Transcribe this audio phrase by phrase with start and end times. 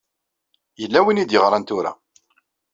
[0.81, 1.91] Yella win i d-yeɣṛan tura.